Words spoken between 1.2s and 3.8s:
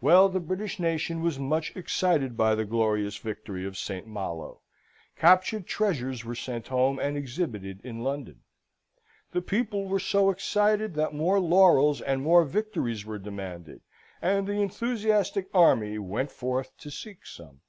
was much excited by the glorious victory of